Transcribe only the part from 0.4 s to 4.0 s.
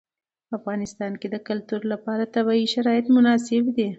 په افغانستان کې د کلتور لپاره طبیعي شرایط مناسب دي.